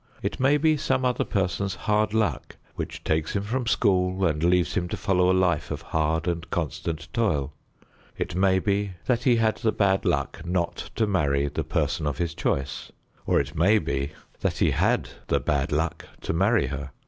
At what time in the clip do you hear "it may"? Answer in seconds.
0.23-0.57, 8.17-8.57, 13.39-13.77